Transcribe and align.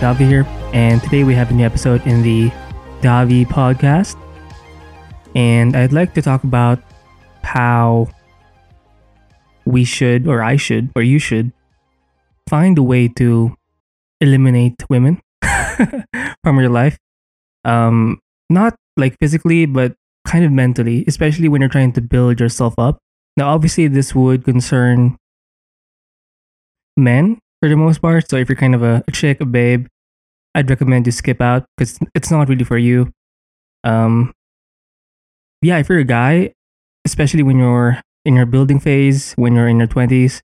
Davi 0.00 0.26
here, 0.26 0.46
and 0.72 1.02
today 1.02 1.24
we 1.24 1.34
have 1.34 1.50
a 1.50 1.52
new 1.52 1.66
episode 1.66 2.00
in 2.06 2.22
the 2.22 2.48
Davi 3.02 3.44
podcast. 3.44 4.16
And 5.36 5.76
I'd 5.76 5.92
like 5.92 6.14
to 6.14 6.22
talk 6.22 6.42
about 6.42 6.80
how 7.44 8.08
we 9.66 9.84
should, 9.84 10.26
or 10.26 10.42
I 10.42 10.56
should, 10.56 10.88
or 10.96 11.02
you 11.02 11.18
should, 11.18 11.52
find 12.48 12.78
a 12.78 12.82
way 12.82 13.08
to 13.20 13.54
eliminate 14.22 14.82
women 14.88 15.20
from 16.42 16.58
your 16.58 16.70
life. 16.70 16.96
Um, 17.66 18.20
not 18.48 18.76
like 18.96 19.18
physically, 19.20 19.66
but 19.66 19.92
kind 20.26 20.46
of 20.46 20.50
mentally, 20.50 21.04
especially 21.08 21.48
when 21.48 21.60
you're 21.60 21.68
trying 21.68 21.92
to 21.92 22.00
build 22.00 22.40
yourself 22.40 22.72
up. 22.78 22.96
Now, 23.36 23.50
obviously, 23.52 23.86
this 23.86 24.14
would 24.14 24.44
concern 24.44 25.18
men 26.96 27.38
for 27.60 27.68
the 27.68 27.76
most 27.76 28.00
part. 28.00 28.28
So 28.28 28.36
if 28.36 28.48
you're 28.48 28.56
kind 28.56 28.74
of 28.74 28.82
a, 28.82 29.04
a 29.06 29.12
chick, 29.12 29.40
a 29.40 29.46
babe, 29.46 29.86
I'd 30.54 30.68
recommend 30.70 31.06
you 31.06 31.12
skip 31.12 31.40
out 31.40 31.64
because 31.76 31.98
it's 32.14 32.30
not 32.30 32.48
really 32.48 32.64
for 32.64 32.78
you. 32.78 33.12
Um, 33.84 34.32
yeah, 35.62 35.78
if 35.78 35.88
you're 35.88 35.98
a 35.98 36.04
guy, 36.04 36.52
especially 37.04 37.42
when 37.42 37.58
you're 37.58 38.00
in 38.24 38.34
your 38.34 38.46
building 38.46 38.80
phase, 38.80 39.32
when 39.34 39.54
you're 39.54 39.68
in 39.68 39.78
your 39.78 39.86
twenties, 39.86 40.42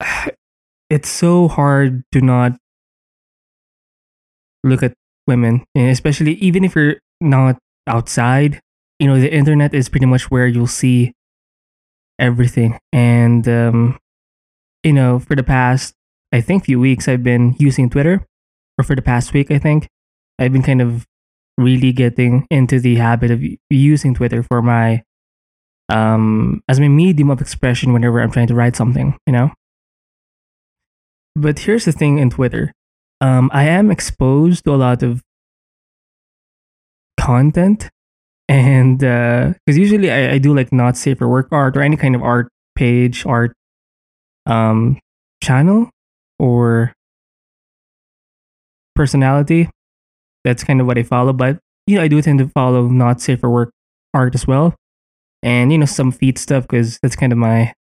it's 0.90 1.08
so 1.08 1.48
hard 1.48 2.04
to 2.12 2.20
not 2.20 2.52
look 4.62 4.82
at 4.82 4.94
women, 5.26 5.64
and 5.74 5.90
especially 5.90 6.34
even 6.34 6.64
if 6.64 6.74
you're 6.76 6.96
not 7.20 7.58
outside. 7.86 8.60
You 8.98 9.08
know, 9.08 9.18
the 9.18 9.32
internet 9.32 9.74
is 9.74 9.88
pretty 9.88 10.06
much 10.06 10.30
where 10.30 10.46
you'll 10.46 10.68
see 10.68 11.12
everything, 12.20 12.78
and 12.92 13.48
um, 13.48 13.98
you 14.84 14.92
know, 14.92 15.18
for 15.18 15.36
the 15.36 15.42
past, 15.42 15.94
I 16.32 16.40
think, 16.40 16.64
few 16.64 16.80
weeks, 16.80 17.08
I've 17.08 17.22
been 17.22 17.54
using 17.58 17.90
Twitter, 17.90 18.26
or 18.78 18.84
for 18.84 18.96
the 18.96 19.02
past 19.02 19.32
week, 19.32 19.50
I 19.50 19.58
think, 19.58 19.88
I've 20.38 20.52
been 20.52 20.62
kind 20.62 20.82
of 20.82 21.06
really 21.58 21.92
getting 21.92 22.46
into 22.50 22.80
the 22.80 22.96
habit 22.96 23.30
of 23.30 23.42
using 23.70 24.14
Twitter 24.14 24.42
for 24.42 24.62
my, 24.62 25.02
um, 25.88 26.62
as 26.68 26.80
my 26.80 26.88
medium 26.88 27.30
of 27.30 27.40
expression 27.40 27.92
whenever 27.92 28.20
I'm 28.20 28.30
trying 28.30 28.48
to 28.48 28.54
write 28.54 28.76
something, 28.76 29.16
you 29.26 29.32
know? 29.32 29.50
But 31.34 31.60
here's 31.60 31.84
the 31.84 31.92
thing 31.92 32.18
in 32.18 32.30
Twitter 32.30 32.72
um, 33.20 33.50
I 33.52 33.64
am 33.64 33.90
exposed 33.90 34.64
to 34.64 34.74
a 34.74 34.76
lot 34.76 35.02
of 35.02 35.22
content. 37.18 37.88
And 38.48 38.98
because 38.98 39.76
uh, 39.76 39.80
usually 39.80 40.10
I, 40.10 40.32
I 40.32 40.38
do 40.38 40.54
like 40.54 40.72
not 40.72 40.96
safe 40.96 41.18
for 41.18 41.28
work 41.28 41.48
art 41.52 41.76
or 41.76 41.82
any 41.82 41.96
kind 41.96 42.14
of 42.16 42.22
art 42.22 42.48
page, 42.74 43.24
art 43.24 43.52
um, 44.46 44.98
channel 45.42 45.90
or 46.38 46.92
personality. 48.94 49.68
That's 50.44 50.64
kind 50.64 50.80
of 50.80 50.86
what 50.86 50.98
I 50.98 51.02
follow. 51.02 51.32
But 51.32 51.58
you 51.86 51.96
know, 51.96 52.02
I 52.02 52.08
do 52.08 52.20
tend 52.22 52.38
to 52.40 52.48
follow 52.48 52.88
not 52.88 53.20
safe 53.20 53.40
for 53.40 53.50
work 53.50 53.70
art 54.14 54.34
as 54.34 54.46
well, 54.46 54.74
and 55.42 55.72
you 55.72 55.78
know 55.78 55.86
some 55.86 56.12
feet 56.12 56.38
stuff 56.38 56.64
because 56.64 56.98
that's 57.02 57.16
kind 57.16 57.32
of 57.32 57.38
my 57.38 57.72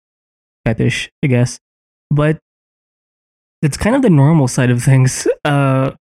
fetish, 0.65 1.11
I 1.25 1.27
guess. 1.27 1.59
But 2.11 2.39
it's 3.63 3.77
kind 3.77 3.95
of 3.95 4.03
the 4.03 4.11
normal 4.11 4.49
side 4.49 4.71
of 4.71 4.83
things. 4.83 5.27
Uh, 5.43 5.93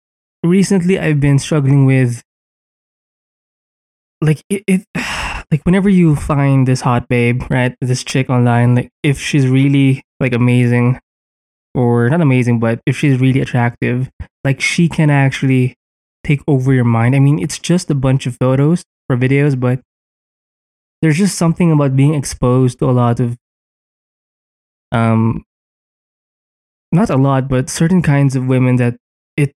recently, 0.42 0.98
I've 0.98 1.20
been 1.20 1.38
struggling 1.38 1.86
with 1.86 2.22
like 4.20 4.42
it, 4.48 4.64
it 4.66 4.84
like 5.50 5.64
whenever 5.64 5.88
you 5.88 6.16
find 6.16 6.66
this 6.66 6.80
hot 6.80 7.08
babe, 7.08 7.42
right? 7.50 7.76
This 7.80 8.02
chick 8.02 8.28
online, 8.28 8.74
like 8.74 8.90
if 9.04 9.20
she's 9.20 9.46
really 9.46 10.02
like 10.20 10.32
amazing 10.32 10.98
or 11.74 12.08
not 12.08 12.20
amazing, 12.20 12.58
but 12.58 12.80
if 12.86 12.96
she's 12.96 13.20
really 13.20 13.40
attractive, 13.40 14.10
like 14.44 14.60
she 14.60 14.88
can 14.88 15.10
actually 15.10 15.74
take 16.24 16.40
over 16.46 16.72
your 16.72 16.84
mind. 16.84 17.14
I 17.14 17.20
mean, 17.20 17.38
it's 17.38 17.58
just 17.58 17.90
a 17.90 17.94
bunch 17.94 18.26
of 18.26 18.36
photos 18.36 18.82
or 19.08 19.16
videos, 19.16 19.58
but 19.58 19.80
there's 21.00 21.18
just 21.18 21.38
something 21.38 21.70
about 21.70 21.96
being 21.96 22.14
exposed 22.14 22.78
to 22.80 22.90
a 22.90 22.92
lot 22.92 23.20
of 23.20 23.36
um 24.90 25.44
not 26.90 27.10
a 27.10 27.16
lot, 27.16 27.48
but 27.48 27.68
certain 27.68 28.02
kinds 28.02 28.34
of 28.34 28.46
women 28.46 28.76
that 28.76 28.96
it 29.36 29.52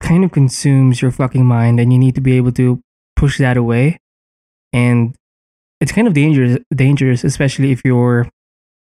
kind 0.00 0.24
of 0.24 0.32
consumes 0.32 1.00
your 1.00 1.10
fucking 1.10 1.44
mind 1.44 1.80
and 1.80 1.92
you 1.92 1.98
need 1.98 2.14
to 2.14 2.20
be 2.20 2.36
able 2.36 2.52
to 2.52 2.80
push 3.16 3.38
that 3.38 3.56
away. 3.56 3.98
And 4.72 5.16
it's 5.80 5.92
kind 5.92 6.06
of 6.06 6.14
dangerous 6.14 6.58
dangerous, 6.74 7.24
especially 7.24 7.72
if 7.72 7.82
you're 7.84 8.28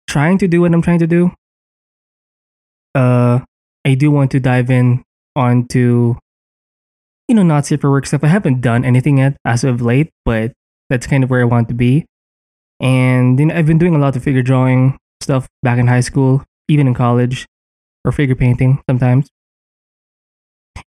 trying 0.06 0.38
to 0.38 0.48
do 0.48 0.60
what 0.60 0.72
I'm 0.72 0.82
trying 0.82 0.98
to 1.00 1.06
do, 1.06 1.32
uh, 2.94 3.40
I 3.84 3.94
do 3.94 4.10
want 4.10 4.30
to 4.32 4.40
dive 4.40 4.70
in 4.70 5.02
onto, 5.36 6.16
you 7.28 7.34
know, 7.34 7.42
not 7.42 7.66
for 7.66 7.90
work 7.90 8.06
stuff. 8.06 8.24
I 8.24 8.28
haven't 8.28 8.60
done 8.60 8.84
anything 8.84 9.18
yet 9.18 9.36
as 9.44 9.64
of 9.64 9.80
late, 9.80 10.10
but 10.24 10.52
that's 10.88 11.06
kind 11.06 11.24
of 11.24 11.30
where 11.30 11.40
I 11.40 11.44
want 11.44 11.68
to 11.68 11.74
be. 11.74 12.04
And 12.80 13.38
you 13.38 13.46
know, 13.46 13.54
I've 13.54 13.66
been 13.66 13.78
doing 13.78 13.94
a 13.94 13.98
lot 13.98 14.16
of 14.16 14.24
figure 14.24 14.42
drawing 14.42 14.98
stuff 15.20 15.48
back 15.62 15.78
in 15.78 15.86
high 15.86 16.00
school, 16.00 16.42
even 16.68 16.88
in 16.88 16.94
college, 16.94 17.46
or 18.04 18.12
figure 18.12 18.34
painting 18.34 18.82
sometimes. 18.88 19.28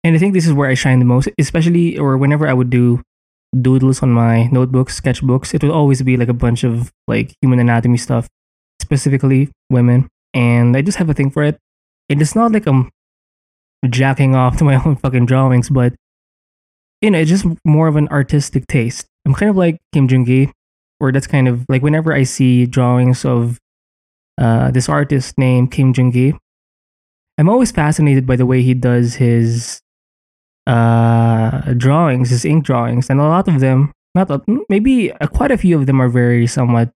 And 0.03 0.16
I 0.16 0.19
think 0.19 0.33
this 0.33 0.47
is 0.47 0.53
where 0.53 0.69
I 0.69 0.73
shine 0.73 0.99
the 0.99 1.05
most, 1.05 1.29
especially 1.38 1.97
or 1.97 2.17
whenever 2.17 2.47
I 2.47 2.53
would 2.53 2.69
do 2.69 3.01
doodles 3.59 4.01
on 4.01 4.11
my 4.11 4.47
notebooks, 4.47 4.99
sketchbooks, 4.99 5.53
it 5.53 5.61
would 5.61 5.72
always 5.72 6.01
be 6.01 6.17
like 6.17 6.29
a 6.29 6.33
bunch 6.33 6.63
of 6.63 6.91
like 7.07 7.35
human 7.41 7.59
anatomy 7.59 7.97
stuff 7.97 8.28
specifically 8.91 9.50
women, 9.69 10.09
and 10.34 10.75
I 10.75 10.81
just 10.81 10.97
have 10.97 11.09
a 11.09 11.13
thing 11.13 11.31
for 11.31 11.44
it. 11.44 11.57
And 12.09 12.22
it's 12.22 12.35
not 12.35 12.52
like 12.52 12.68
I'm 12.68 12.91
jacking 13.88 14.35
off 14.35 14.57
to 14.57 14.66
my 14.66 14.75
own 14.85 14.97
fucking 14.97 15.28
drawings, 15.28 15.69
but 15.69 15.94
you 17.00 17.09
know, 17.09 17.19
it's 17.19 17.29
just 17.29 17.46
more 17.63 17.88
of 17.88 17.96
an 17.96 18.09
artistic 18.09 18.68
taste. 18.68 19.07
I'm 19.25 19.34
kind 19.34 19.50
of 19.50 19.56
like 19.56 19.79
Kim 19.94 20.09
Jung 20.09 20.25
Gi, 20.25 20.52
where 21.00 21.12
that's 21.12 21.25
kind 21.25 21.47
of 21.47 21.66
like 21.69 21.81
whenever 21.81 22.13
I 22.13 22.24
see 22.24 22.66
drawings 22.66 23.24
of 23.24 23.59
uh, 24.38 24.72
this 24.72 24.90
artist 24.90 25.38
named 25.38 25.72
Kim 25.72 25.94
Jung 25.96 26.12
Gi, 26.12 26.35
I'm 27.38 27.50
always 27.50 27.72
fascinated 27.72 28.28
by 28.28 28.35
the 28.35 28.46
way 28.46 28.62
he 28.62 28.73
does 28.73 29.16
his 29.16 29.81
uh, 30.68 31.73
drawings, 31.78 32.29
his 32.29 32.44
ink 32.44 32.66
drawings, 32.66 33.09
and 33.09 33.22
a 33.22 33.23
lot 33.23 33.47
of 33.47 33.62
them, 33.62 33.94
not 34.13 34.29
a, 34.29 34.41
maybe 34.68 35.13
quite 35.34 35.52
a 35.52 35.58
few 35.58 35.79
of 35.79 35.88
them 35.88 36.02
are 36.02 36.09
very 36.09 36.46
somewhat 36.46 36.91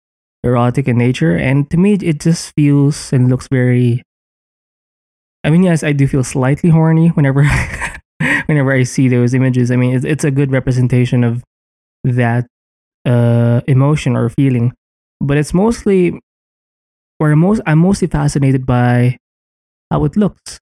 erotic 0.43 0.87
in 0.87 0.97
nature, 0.97 1.35
and 1.35 1.69
to 1.71 1.77
me, 1.77 1.93
it 1.93 2.19
just 2.19 2.53
feels 2.55 3.13
and 3.13 3.29
looks 3.29 3.47
very. 3.47 4.03
I 5.43 5.49
mean, 5.49 5.63
yes, 5.63 5.83
I 5.83 5.91
do 5.91 6.07
feel 6.07 6.23
slightly 6.23 6.69
horny 6.69 7.09
whenever, 7.09 7.43
whenever 8.45 8.71
I 8.71 8.83
see 8.83 9.09
those 9.09 9.33
images. 9.33 9.71
I 9.71 9.75
mean, 9.75 9.95
it's, 9.95 10.05
it's 10.05 10.23
a 10.23 10.31
good 10.31 10.51
representation 10.51 11.23
of 11.23 11.43
that 12.05 12.47
uh, 13.05 13.61
emotion 13.67 14.15
or 14.15 14.29
feeling, 14.29 14.73
but 15.19 15.37
it's 15.37 15.53
mostly, 15.53 16.19
or 17.19 17.35
most, 17.35 17.61
I'm 17.65 17.79
mostly 17.79 18.07
fascinated 18.07 18.65
by 18.65 19.17
how 19.91 20.05
it 20.05 20.15
looks. 20.15 20.59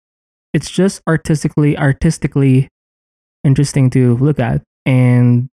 It's 0.53 0.69
just 0.69 1.01
artistically, 1.07 1.77
artistically 1.77 2.67
interesting 3.43 3.89
to 3.91 4.17
look 4.17 4.39
at, 4.39 4.63
and 4.85 5.49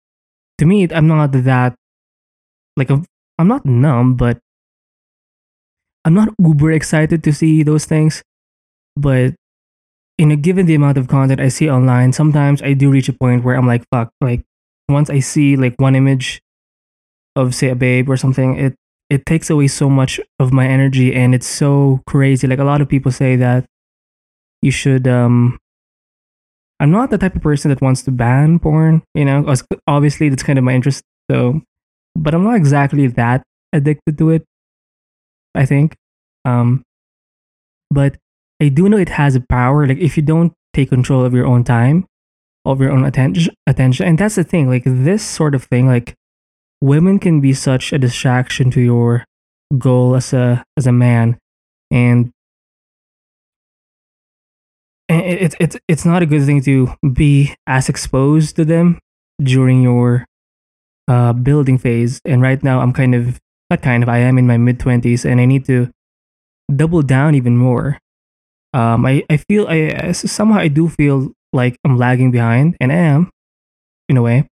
to 0.57 0.65
me, 0.65 0.87
I'm 0.89 1.07
not 1.07 1.31
that 1.33 1.75
like 2.77 2.89
a 2.89 3.03
I'm 3.37 3.47
not 3.47 3.65
numb, 3.65 4.15
but 4.15 4.39
I'm 6.05 6.13
not 6.13 6.29
uber 6.39 6.71
excited 6.71 7.23
to 7.23 7.33
see 7.33 7.63
those 7.63 7.85
things. 7.85 8.23
But 8.95 9.35
in 10.17 10.31
a 10.31 10.35
given 10.35 10.65
the 10.65 10.75
amount 10.75 10.97
of 10.97 11.07
content 11.07 11.39
I 11.39 11.49
see 11.49 11.69
online, 11.69 12.13
sometimes 12.13 12.61
I 12.61 12.73
do 12.73 12.89
reach 12.89 13.09
a 13.09 13.13
point 13.13 13.43
where 13.43 13.55
I'm 13.55 13.67
like, 13.67 13.83
fuck, 13.91 14.09
like 14.21 14.43
once 14.89 15.09
I 15.09 15.19
see 15.19 15.55
like 15.55 15.75
one 15.79 15.95
image 15.95 16.41
of 17.35 17.53
say 17.53 17.69
a 17.69 17.75
babe 17.75 18.09
or 18.09 18.17
something, 18.17 18.57
it 18.57 18.75
it 19.09 19.25
takes 19.25 19.49
away 19.49 19.67
so 19.67 19.89
much 19.89 20.19
of 20.39 20.51
my 20.51 20.67
energy 20.67 21.13
and 21.13 21.35
it's 21.35 21.47
so 21.47 22.01
crazy. 22.07 22.47
Like 22.47 22.59
a 22.59 22.63
lot 22.63 22.81
of 22.81 22.89
people 22.89 23.11
say 23.11 23.35
that 23.35 23.65
you 24.61 24.71
should 24.71 25.07
um 25.07 25.59
I'm 26.79 26.91
not 26.91 27.09
the 27.09 27.17
type 27.17 27.35
of 27.35 27.41
person 27.41 27.69
that 27.69 27.81
wants 27.81 28.03
to 28.03 28.11
ban 28.11 28.59
porn, 28.59 29.03
you 29.13 29.25
know, 29.25 29.53
obviously 29.87 30.29
that's 30.29 30.43
kind 30.43 30.59
of 30.59 30.65
my 30.65 30.73
interest. 30.73 31.03
So 31.29 31.61
but 32.17 32.33
I'm 32.33 32.43
not 32.43 32.55
exactly 32.55 33.07
that 33.07 33.43
addicted 33.71 34.17
to 34.17 34.31
it. 34.31 34.43
I 35.55 35.65
think, 35.65 35.95
um, 36.45 36.83
but 37.89 38.17
I 38.61 38.69
do 38.69 38.89
know 38.89 38.97
it 38.97 39.09
has 39.09 39.35
a 39.35 39.41
power. 39.41 39.87
Like 39.87 39.97
if 39.97 40.17
you 40.17 40.23
don't 40.23 40.53
take 40.73 40.89
control 40.89 41.23
of 41.23 41.33
your 41.33 41.45
own 41.45 41.63
time, 41.63 42.05
of 42.65 42.81
your 42.81 42.91
own 42.91 43.05
attention, 43.05 43.53
attention, 43.65 44.05
and 44.07 44.17
that's 44.17 44.35
the 44.35 44.43
thing. 44.43 44.67
Like 44.67 44.83
this 44.85 45.23
sort 45.23 45.55
of 45.55 45.63
thing, 45.63 45.87
like 45.87 46.15
women 46.81 47.19
can 47.19 47.39
be 47.39 47.53
such 47.53 47.93
a 47.93 47.99
distraction 47.99 48.71
to 48.71 48.81
your 48.81 49.25
goal 49.77 50.15
as 50.15 50.33
a 50.33 50.63
as 50.75 50.87
a 50.87 50.91
man, 50.91 51.37
and 51.91 52.31
it's 55.09 55.55
it's 55.59 55.77
it's 55.87 56.05
not 56.05 56.21
a 56.21 56.25
good 56.25 56.45
thing 56.45 56.61
to 56.63 56.93
be 57.13 57.55
as 57.65 57.89
exposed 57.89 58.55
to 58.57 58.65
them 58.65 58.99
during 59.41 59.81
your 59.81 60.25
uh, 61.07 61.33
building 61.33 61.77
phase, 61.77 62.21
and 62.25 62.41
right 62.41 62.61
now 62.63 62.81
I'm 62.81 62.93
kind 62.93 63.15
of 63.15 63.39
not 63.69 63.81
kind 63.81 64.03
of 64.03 64.09
I 64.09 64.19
am 64.19 64.37
in 64.37 64.47
my 64.47 64.57
mid 64.57 64.79
twenties, 64.79 65.25
and 65.25 65.41
I 65.41 65.45
need 65.45 65.65
to 65.65 65.89
double 66.73 67.01
down 67.01 67.35
even 67.35 67.57
more 67.57 67.97
Um, 68.73 69.05
I, 69.05 69.23
I 69.29 69.37
feel 69.37 69.65
I 69.67 70.11
somehow 70.11 70.59
I 70.59 70.67
do 70.67 70.89
feel 70.89 71.31
like 71.53 71.77
I'm 71.85 71.97
lagging 71.97 72.31
behind, 72.31 72.75
and 72.79 72.91
I 72.91 72.95
am, 72.95 73.29
in 74.09 74.17
a 74.17 74.21
way. 74.21 74.47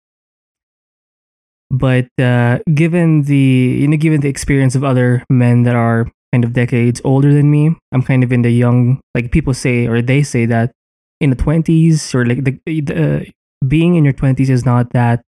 But 1.70 2.08
uh, 2.22 2.60
given 2.74 3.24
the 3.24 3.36
you 3.82 3.88
know 3.88 3.98
given 3.98 4.22
the 4.22 4.30
experience 4.30 4.76
of 4.76 4.84
other 4.84 5.24
men 5.30 5.64
that 5.64 5.76
are 5.76 6.08
kind 6.32 6.44
of 6.44 6.54
decades 6.54 7.02
older 7.04 7.34
than 7.34 7.50
me, 7.50 7.76
I'm 7.92 8.04
kind 8.04 8.24
of 8.24 8.32
in 8.32 8.44
the 8.44 8.52
young 8.52 9.02
like 9.16 9.32
people 9.32 9.54
say 9.54 9.88
or 9.88 10.02
they 10.02 10.22
say 10.24 10.46
that 10.46 10.72
in 11.20 11.32
the 11.32 11.36
twenties 11.36 12.14
or 12.14 12.26
like 12.26 12.44
the, 12.44 12.60
the 12.66 12.84
uh, 12.94 13.20
being 13.68 13.96
in 13.96 14.04
your 14.04 14.14
twenties 14.14 14.50
is 14.50 14.66
not 14.66 14.92
that 14.94 15.24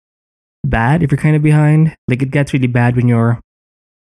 bad 0.65 1.03
if 1.03 1.11
you're 1.11 1.19
kind 1.19 1.37
of 1.37 1.43
behind. 1.43 1.97
Like 2.09 2.23
it 2.23 2.31
gets 2.31 2.53
really 2.53 2.67
bad 2.67 2.97
when 2.97 3.09
you're 3.09 3.41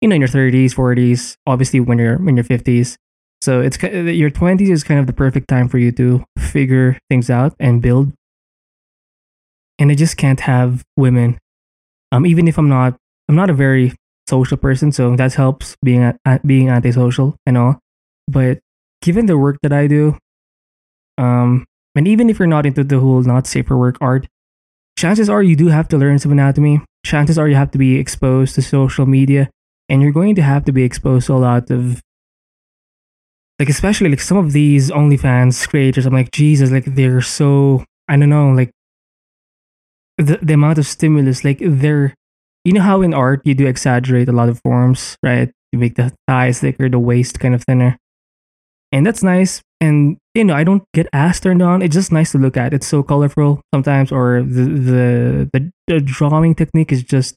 you 0.00 0.08
know 0.08 0.14
in 0.14 0.20
your 0.20 0.28
30s, 0.28 0.74
40s, 0.74 1.36
obviously 1.46 1.80
when 1.80 1.98
you're 1.98 2.16
in 2.28 2.36
your 2.36 2.44
50s. 2.44 2.96
So 3.40 3.60
it's 3.60 3.80
your 3.82 4.30
20s 4.30 4.68
is 4.68 4.82
kind 4.82 4.98
of 4.98 5.06
the 5.06 5.12
perfect 5.12 5.48
time 5.48 5.68
for 5.68 5.78
you 5.78 5.92
to 5.92 6.24
figure 6.38 6.98
things 7.08 7.30
out 7.30 7.54
and 7.60 7.80
build. 7.80 8.12
And 9.78 9.92
I 9.92 9.94
just 9.94 10.16
can't 10.16 10.40
have 10.40 10.82
women 10.96 11.38
um, 12.12 12.26
even 12.26 12.48
if 12.48 12.58
I'm 12.58 12.68
not, 12.68 12.96
I'm 13.28 13.36
not 13.36 13.50
a 13.50 13.54
very 13.54 13.94
social 14.28 14.56
person, 14.56 14.92
so 14.92 15.14
that 15.16 15.34
helps 15.34 15.76
being 15.84 16.12
being 16.44 16.68
antisocial 16.70 17.36
and 17.46 17.58
all. 17.58 17.78
But 18.26 18.58
given 19.02 19.26
the 19.26 19.38
work 19.38 19.58
that 19.62 19.72
I 19.72 19.86
do, 19.86 20.16
um, 21.16 21.66
and 21.94 22.08
even 22.08 22.30
if 22.30 22.38
you're 22.38 22.48
not 22.48 22.66
into 22.66 22.84
the 22.84 23.00
whole 23.00 23.22
not 23.22 23.46
safe 23.46 23.66
for 23.66 23.76
work 23.76 23.98
art, 24.00 24.26
chances 24.98 25.30
are 25.30 25.42
you 25.42 25.54
do 25.54 25.68
have 25.68 25.86
to 25.88 25.96
learn 25.96 26.18
some 26.18 26.32
anatomy. 26.32 26.82
Chances 27.06 27.38
are 27.38 27.48
you 27.48 27.54
have 27.54 27.70
to 27.70 27.78
be 27.78 27.96
exposed 27.98 28.56
to 28.56 28.62
social 28.62 29.06
media, 29.06 29.48
and 29.88 30.02
you're 30.02 30.18
going 30.20 30.34
to 30.34 30.42
have 30.42 30.64
to 30.64 30.72
be 30.72 30.82
exposed 30.82 31.28
to 31.28 31.34
a 31.34 31.38
lot 31.38 31.70
of 31.70 32.02
like 33.58 33.68
especially 33.68 34.10
like 34.10 34.20
some 34.20 34.38
of 34.38 34.52
these 34.52 34.90
OnlyFans 34.90 35.68
creators. 35.68 36.04
I'm 36.04 36.12
like 36.12 36.32
Jesus, 36.32 36.70
like 36.70 36.84
they're 36.84 37.20
so 37.20 37.84
I 38.08 38.16
don't 38.16 38.28
know, 38.28 38.50
like 38.50 38.70
the, 40.18 40.38
the 40.42 40.54
amount 40.54 40.78
of 40.78 40.86
stimulus 40.86 41.44
like 41.44 41.58
they're 41.62 42.12
you 42.64 42.72
know 42.72 42.82
how 42.82 43.02
in 43.02 43.14
art 43.14 43.40
you 43.44 43.54
do 43.54 43.66
exaggerate 43.68 44.28
a 44.28 44.32
lot 44.32 44.48
of 44.48 44.60
forms 44.64 45.16
right 45.22 45.50
you 45.72 45.78
make 45.78 45.94
the 45.94 46.12
thighs 46.26 46.58
thicker 46.58 46.88
the 46.88 46.98
waist 46.98 47.38
kind 47.38 47.54
of 47.54 47.62
thinner 47.62 47.96
and 48.92 49.06
that's 49.06 49.22
nice. 49.22 49.62
And 49.80 50.18
you 50.34 50.44
know 50.44 50.54
i 50.54 50.64
don't 50.64 50.82
get 50.92 51.06
ass 51.12 51.38
turned 51.40 51.62
on 51.62 51.82
it's 51.82 51.94
just 51.94 52.12
nice 52.12 52.32
to 52.32 52.38
look 52.38 52.56
at. 52.56 52.72
It's 52.74 52.86
so 52.86 53.02
colorful 53.02 53.60
sometimes 53.74 54.10
or 54.12 54.42
the 54.42 54.64
the 54.64 55.50
the, 55.52 55.70
the 55.86 56.00
drawing 56.00 56.54
technique 56.54 56.92
is 56.92 57.02
just 57.02 57.34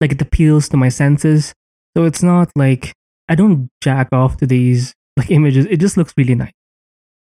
like 0.00 0.12
it 0.12 0.22
appeals 0.22 0.68
to 0.70 0.76
my 0.76 0.88
senses. 0.88 1.54
So 1.96 2.04
it's 2.04 2.22
not 2.22 2.50
like 2.56 2.92
i 3.28 3.34
don't 3.34 3.68
jack 3.82 4.08
off 4.12 4.36
to 4.38 4.46
these 4.46 4.94
like 5.16 5.30
images. 5.30 5.66
It 5.66 5.78
just 5.78 5.96
looks 5.96 6.12
really 6.16 6.34
nice. 6.34 6.52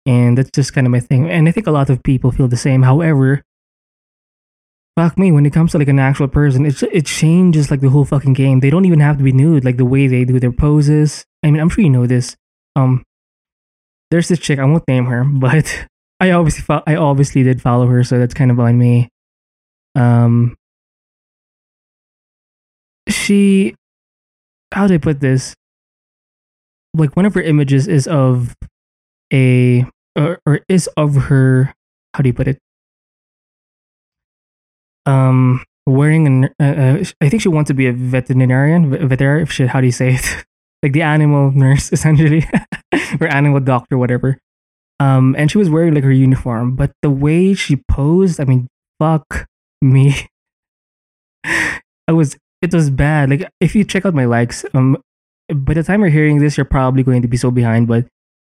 And 0.06 0.38
that's 0.38 0.50
just 0.50 0.72
kind 0.72 0.86
of 0.86 0.90
my 0.92 1.00
thing. 1.00 1.28
And 1.28 1.48
i 1.48 1.52
think 1.52 1.66
a 1.66 1.72
lot 1.72 1.90
of 1.90 2.02
people 2.02 2.30
feel 2.30 2.48
the 2.48 2.56
same. 2.56 2.82
However 2.82 3.42
fuck 4.96 5.16
me 5.16 5.30
when 5.30 5.46
it 5.46 5.52
comes 5.52 5.70
to 5.70 5.78
like 5.78 5.86
an 5.86 6.00
actual 6.00 6.26
person 6.26 6.66
it, 6.66 6.82
it 6.82 7.06
changes 7.06 7.70
like 7.70 7.80
the 7.80 7.90
whole 7.90 8.04
fucking 8.04 8.34
game. 8.34 8.60
They 8.60 8.70
don't 8.70 8.84
even 8.84 9.00
have 9.00 9.18
to 9.18 9.24
be 9.24 9.32
nude 9.32 9.64
like 9.64 9.76
the 9.76 9.84
way 9.84 10.06
they 10.08 10.24
do 10.24 10.38
their 10.38 10.52
poses. 10.52 11.24
I 11.42 11.50
mean 11.50 11.60
i'm 11.60 11.68
sure 11.68 11.82
you 11.82 11.90
know 11.90 12.06
this 12.06 12.36
um 12.76 13.02
there's 14.10 14.28
this 14.28 14.38
chick 14.38 14.58
i 14.58 14.64
won't 14.64 14.86
name 14.88 15.06
her 15.06 15.24
but 15.40 15.86
i 16.20 16.30
obviously 16.30 16.62
fo- 16.62 16.82
i 16.86 16.96
obviously 16.96 17.42
did 17.42 17.60
follow 17.60 17.86
her 17.86 18.02
so 18.02 18.18
that's 18.18 18.34
kind 18.34 18.50
of 18.50 18.58
on 18.58 18.78
me 18.78 19.08
um 19.94 20.54
she 23.08 23.74
how 24.72 24.86
do 24.86 24.94
i 24.94 24.98
put 24.98 25.20
this 25.20 25.54
like 26.94 27.16
one 27.16 27.26
of 27.26 27.34
her 27.34 27.42
images 27.42 27.86
is 27.86 28.06
of 28.06 28.54
a 29.32 29.84
or, 30.16 30.40
or 30.46 30.60
is 30.68 30.88
of 30.96 31.14
her 31.14 31.74
how 32.14 32.22
do 32.22 32.28
you 32.28 32.34
put 32.34 32.48
it 32.48 32.58
um 35.06 35.62
wearing 35.88 36.26
an 36.26 36.44
uh, 36.60 37.02
I 37.20 37.28
think 37.28 37.42
she 37.42 37.48
wants 37.48 37.68
to 37.68 37.74
be 37.74 37.86
a 37.86 37.92
veterinarian, 37.92 38.90
veterinarian. 39.08 39.46
Shit, 39.46 39.68
how 39.70 39.80
do 39.80 39.86
you 39.86 39.92
say 39.92 40.14
it? 40.14 40.44
like 40.82 40.92
the 40.92 41.02
animal 41.02 41.50
nurse 41.52 41.92
essentially, 41.92 42.46
or 43.20 43.26
animal 43.28 43.60
doctor, 43.60 43.98
whatever. 43.98 44.38
Um, 45.00 45.36
and 45.38 45.50
she 45.50 45.58
was 45.58 45.70
wearing 45.70 45.94
like 45.94 46.04
her 46.04 46.12
uniform, 46.12 46.74
but 46.74 46.90
the 47.02 47.10
way 47.10 47.54
she 47.54 47.76
posed, 47.88 48.40
I 48.40 48.44
mean, 48.44 48.66
fuck 48.98 49.46
me. 49.80 50.28
I 51.44 52.12
was 52.12 52.36
it 52.62 52.74
was 52.74 52.90
bad. 52.90 53.30
Like 53.30 53.48
if 53.60 53.74
you 53.74 53.84
check 53.84 54.04
out 54.04 54.14
my 54.14 54.24
likes, 54.24 54.64
um, 54.74 54.96
by 55.52 55.74
the 55.74 55.82
time 55.82 56.00
you're 56.00 56.10
hearing 56.10 56.38
this, 56.38 56.56
you're 56.56 56.64
probably 56.64 57.02
going 57.02 57.22
to 57.22 57.28
be 57.28 57.36
so 57.36 57.50
behind. 57.50 57.86
But 57.86 58.06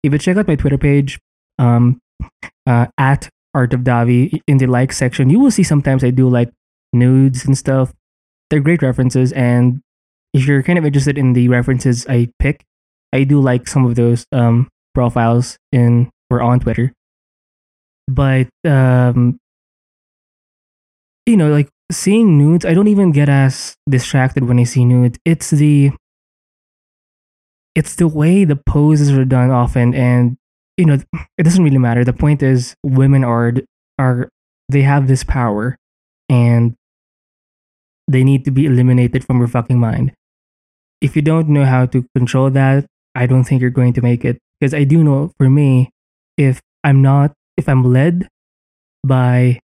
if 0.04 0.14
you 0.14 0.20
check 0.20 0.38
out 0.38 0.48
my 0.48 0.56
Twitter 0.56 0.78
page, 0.78 1.20
um, 1.58 2.00
uh, 2.68 2.88
at 2.98 3.30
Art 3.54 3.74
of 3.74 3.82
Davi 3.82 4.40
in 4.48 4.58
the 4.58 4.68
like 4.68 4.92
section, 4.92 5.30
you 5.30 5.40
will 5.40 5.52
see 5.52 5.64
sometimes 5.64 6.04
I 6.04 6.12
do 6.12 6.30
like 6.30 6.52
nudes 6.94 7.46
and 7.46 7.58
stuff. 7.58 7.94
They're 8.50 8.60
great 8.60 8.84
references, 8.84 9.32
and 9.34 9.82
if 10.36 10.46
you're 10.46 10.64
kind 10.64 10.78
of 10.78 10.86
interested 10.86 11.18
in 11.18 11.32
the 11.32 11.48
references 11.48 12.06
I 12.08 12.28
pick, 12.40 12.66
I 13.14 13.24
do 13.24 13.40
like 13.40 13.70
some 13.70 13.86
of 13.86 13.96
those 13.96 14.26
um, 14.34 14.68
profiles 14.94 15.58
in 15.72 16.12
or 16.30 16.42
on 16.42 16.60
Twitter. 16.60 16.92
But 18.08 18.50
um, 18.68 19.40
you 21.26 21.38
know, 21.38 21.50
like 21.50 21.70
seeing 21.90 22.38
nudes, 22.38 22.66
I 22.66 22.74
don't 22.74 22.90
even 22.90 23.14
get 23.14 23.30
as 23.30 23.76
distracted 23.90 24.44
when 24.44 24.60
I 24.60 24.66
see 24.66 24.84
nudes. 24.84 25.18
It's 25.24 25.52
the 25.52 25.92
it's 27.74 27.96
the 27.96 28.10
way 28.10 28.44
the 28.44 28.58
poses 28.58 29.12
are 29.12 29.26
done 29.26 29.52
often 29.52 29.96
and 29.96 30.36
you 30.78 30.86
know, 30.86 31.00
it 31.38 31.44
doesn't 31.44 31.64
really 31.64 31.78
matter. 31.78 32.04
The 32.04 32.12
point 32.12 32.44
is, 32.44 32.76
women 32.84 33.24
are 33.24 33.54
are 33.98 34.28
they 34.68 34.82
have 34.82 35.08
this 35.08 35.24
power, 35.24 35.78
and 36.28 36.76
they 38.10 38.26
need 38.26 38.44
to 38.44 38.52
be 38.52 38.66
eliminated 38.66 39.24
from 39.24 39.40
your 39.40 39.48
fucking 39.48 39.80
mind. 39.80 40.12
If 41.06 41.16
you 41.16 41.22
don't 41.22 41.50
know 41.50 41.66
how 41.66 41.86
to 41.86 42.04
control 42.18 42.50
that, 42.50 42.88
I 43.14 43.28
don't 43.28 43.44
think 43.44 43.62
you're 43.62 43.70
going 43.70 43.94
to 43.94 44.02
make 44.02 44.26
it. 44.26 44.40
Because 44.60 44.74
I 44.74 44.86
do 44.86 45.04
know 45.04 45.32
for 45.38 45.52
me, 45.52 45.92
if 46.36 46.62
I'm 46.84 47.04
not, 47.04 47.34
if 47.58 47.70
I'm 47.70 47.84
led 47.84 48.28
by 49.06 49.60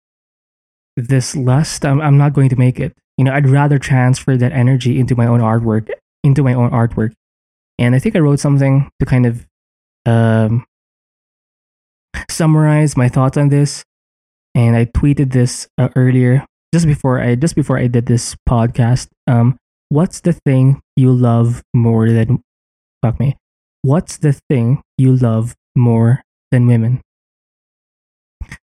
this 0.96 1.36
lust, 1.36 1.84
I'm, 1.84 2.00
I'm 2.00 2.16
not 2.16 2.32
going 2.32 2.48
to 2.48 2.56
make 2.56 2.80
it. 2.80 2.96
You 3.18 3.24
know, 3.24 3.34
I'd 3.34 3.50
rather 3.50 3.78
transfer 3.78 4.36
that 4.38 4.52
energy 4.52 4.98
into 4.98 5.14
my 5.14 5.26
own 5.26 5.40
artwork, 5.40 5.90
into 6.24 6.42
my 6.42 6.54
own 6.54 6.70
artwork. 6.70 7.12
And 7.78 7.94
I 7.94 7.98
think 7.98 8.16
I 8.16 8.20
wrote 8.20 8.40
something 8.40 8.88
to 8.98 9.04
kind 9.04 9.26
of 9.26 9.46
um, 10.06 10.64
summarize 12.30 12.96
my 12.96 13.10
thoughts 13.10 13.36
on 13.36 13.50
this, 13.50 13.84
and 14.54 14.74
I 14.74 14.86
tweeted 14.86 15.32
this 15.32 15.68
uh, 15.76 15.90
earlier, 15.96 16.46
just 16.72 16.86
before 16.86 17.20
I 17.20 17.34
just 17.34 17.54
before 17.54 17.76
I 17.76 17.88
did 17.88 18.06
this 18.06 18.34
podcast. 18.48 19.08
Um, 19.26 19.58
what's 19.88 20.20
the 20.20 20.32
thing 20.32 20.80
you 20.96 21.12
love 21.12 21.62
more 21.74 22.08
than 22.10 22.42
fuck 23.02 23.20
me? 23.20 23.36
What's 23.82 24.18
the 24.18 24.32
thing 24.48 24.82
you 24.98 25.14
love 25.14 25.54
more 25.74 26.22
than 26.50 26.66
women? 26.66 27.00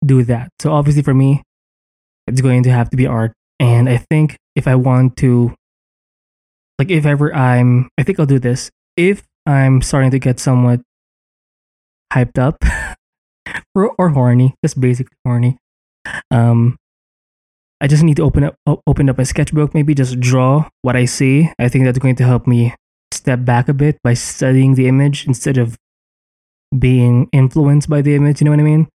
Do 0.05 0.23
that. 0.25 0.49
So 0.61 0.73
obviously 0.73 1.03
for 1.03 1.15
me, 1.15 1.43
it's 2.27 2.41
going 2.41 2.63
to 2.65 2.71
have 2.71 2.91
to 2.91 2.97
be 2.97 3.07
art. 3.07 3.33
And 3.61 3.89
I 3.89 3.99
think 3.99 4.37
if 4.57 4.67
I 4.67 4.75
want 4.75 5.17
to, 5.19 5.55
like, 6.79 6.91
if 6.91 7.07
ever 7.07 7.35
I'm, 7.35 7.89
I 7.99 8.03
think 8.03 8.19
I'll 8.19 8.27
do 8.27 8.39
this. 8.39 8.71
If 8.97 9.23
I'm 9.47 9.83
starting 9.83 10.11
to 10.11 10.19
get 10.19 10.41
somewhat 10.41 10.81
hyped 12.13 12.39
up 12.39 12.57
or, 13.75 13.93
or 13.99 14.09
horny, 14.11 14.55
just 14.65 14.81
basically 14.81 15.17
horny. 15.25 15.59
Um, 16.31 16.77
I 17.83 17.89
just 17.89 18.05
need 18.05 18.17
to 18.17 18.23
open 18.23 18.45
up 18.45 18.55
open 18.87 19.11
up 19.11 19.19
a 19.19 19.25
sketchbook, 19.25 19.75
maybe 19.75 19.93
just 19.93 20.21
draw 20.21 20.69
what 20.83 20.95
I 20.95 21.05
see. 21.05 21.51
I 21.59 21.69
think 21.69 21.85
that's 21.85 21.99
going 21.99 22.15
to 22.17 22.25
help 22.25 22.47
me 22.47 22.75
step 23.11 23.45
back 23.45 23.69
a 23.69 23.75
bit 23.75 23.99
by 24.05 24.15
studying 24.15 24.77
the 24.77 24.87
image 24.87 25.27
instead 25.27 25.59
of 25.59 25.77
being 26.79 27.29
influenced 27.33 27.91
by 27.91 28.01
the 28.01 28.15
image. 28.15 28.41
You 28.41 28.45
know 28.45 28.53
what 28.53 28.61
I 28.61 28.63
mean? 28.63 28.89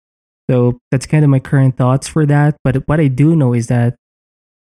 So 0.51 0.77
that's 0.91 1.07
kind 1.07 1.23
of 1.23 1.31
my 1.31 1.39
current 1.39 1.77
thoughts 1.77 2.07
for 2.07 2.27
that. 2.27 2.57
But 2.63 2.87
what 2.87 2.99
I 2.99 3.07
do 3.07 3.35
know 3.35 3.53
is 3.53 3.67
that 3.67 3.95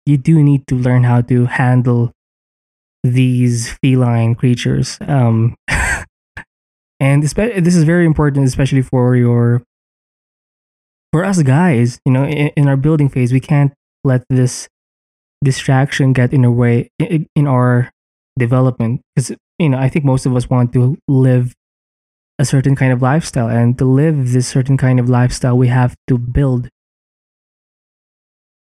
you 0.06 0.16
do 0.16 0.44
need 0.44 0.68
to 0.68 0.76
learn 0.76 1.02
how 1.02 1.20
to 1.22 1.46
handle 1.46 2.12
these 3.02 3.72
feline 3.82 4.36
creatures. 4.36 4.96
Um, 5.00 5.56
and 7.00 7.20
this 7.20 7.36
is 7.76 7.82
very 7.82 8.06
important, 8.06 8.46
especially 8.46 8.82
for 8.82 9.16
your 9.16 9.64
for 11.12 11.24
us 11.24 11.42
guys, 11.42 11.98
you 12.04 12.12
know, 12.12 12.24
in, 12.24 12.50
in 12.56 12.68
our 12.68 12.76
building 12.76 13.08
phase, 13.08 13.32
we 13.32 13.40
can't 13.40 13.72
let 14.04 14.24
this 14.28 14.68
distraction 15.42 16.12
get 16.12 16.32
in 16.32 16.44
our 16.44 16.50
way 16.50 16.90
in, 16.98 17.46
our 17.46 17.90
development 18.38 19.02
because 19.14 19.30
you 19.58 19.68
know 19.68 19.78
I 19.78 19.88
think 19.88 20.04
most 20.04 20.26
of 20.26 20.34
us 20.34 20.48
want 20.48 20.72
to 20.72 20.96
live 21.06 21.54
a 22.38 22.44
certain 22.44 22.74
kind 22.74 22.92
of 22.92 23.02
lifestyle, 23.02 23.48
and 23.48 23.78
to 23.78 23.84
live 23.84 24.32
this 24.32 24.48
certain 24.48 24.76
kind 24.76 24.98
of 24.98 25.08
lifestyle, 25.08 25.56
we 25.56 25.68
have 25.68 25.94
to 26.08 26.18
build 26.18 26.68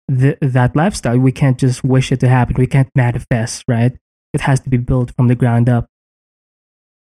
that 0.08 0.74
lifestyle. 0.74 1.18
We 1.18 1.32
can't 1.32 1.58
just 1.58 1.84
wish 1.84 2.12
it 2.12 2.20
to 2.20 2.28
happen. 2.28 2.56
We 2.56 2.66
can't 2.66 2.88
manifest, 2.94 3.64
right? 3.68 3.92
It 4.32 4.42
has 4.42 4.60
to 4.60 4.70
be 4.70 4.76
built 4.76 5.12
from 5.16 5.28
the 5.28 5.34
ground 5.34 5.68
up. 5.68 5.86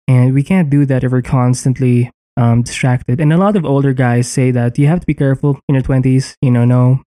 And 0.08 0.34
we 0.34 0.42
can't 0.42 0.70
do 0.70 0.86
that 0.86 1.04
if 1.04 1.12
we're 1.12 1.22
constantly 1.22 2.10
um, 2.36 2.62
distracted. 2.62 3.20
And 3.20 3.32
a 3.32 3.36
lot 3.36 3.56
of 3.56 3.64
older 3.64 3.92
guys 3.92 4.30
say 4.30 4.50
that 4.52 4.78
you 4.78 4.86
have 4.86 5.00
to 5.00 5.06
be 5.06 5.14
careful 5.14 5.60
in 5.68 5.74
your 5.74 5.82
20s. 5.82 6.34
You 6.42 6.50
know, 6.50 6.64
no, 6.64 7.02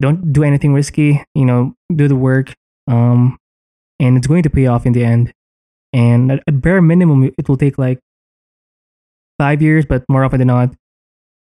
don't 0.00 0.32
do 0.32 0.42
anything 0.42 0.74
risky. 0.74 1.22
You 1.34 1.44
know, 1.44 1.74
do 1.94 2.08
the 2.08 2.16
work. 2.16 2.54
Um, 2.88 3.38
and 3.98 4.16
it's 4.16 4.26
going 4.26 4.42
to 4.42 4.50
pay 4.50 4.66
off 4.66 4.86
in 4.86 4.92
the 4.92 5.04
end. 5.04 5.32
And 5.92 6.32
at, 6.32 6.42
at 6.46 6.60
bare 6.60 6.82
minimum, 6.82 7.30
it 7.38 7.48
will 7.48 7.56
take 7.56 7.78
like 7.78 7.98
five 9.38 9.62
years, 9.62 9.86
but 9.86 10.04
more 10.08 10.24
often 10.24 10.38
than 10.38 10.48
not, 10.48 10.74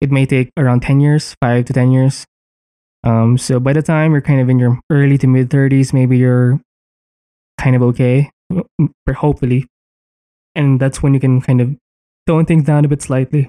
it 0.00 0.10
may 0.10 0.26
take 0.26 0.50
around 0.56 0.80
10 0.80 1.00
years, 1.00 1.34
five 1.40 1.64
to 1.66 1.72
10 1.72 1.90
years. 1.90 2.26
Um, 3.04 3.38
so 3.38 3.60
by 3.60 3.72
the 3.72 3.82
time 3.82 4.12
you're 4.12 4.20
kind 4.20 4.40
of 4.40 4.48
in 4.48 4.58
your 4.58 4.80
early 4.90 5.18
to 5.18 5.26
mid 5.26 5.48
30s, 5.48 5.92
maybe 5.92 6.18
you're 6.18 6.60
kind 7.58 7.76
of 7.76 7.82
okay, 7.82 8.30
hopefully. 9.14 9.66
And 10.54 10.80
that's 10.80 11.02
when 11.02 11.14
you 11.14 11.20
can 11.20 11.40
kind 11.40 11.60
of 11.60 11.76
tone 12.26 12.44
things 12.46 12.64
down 12.64 12.84
a 12.84 12.88
bit 12.88 13.02
slightly. 13.02 13.48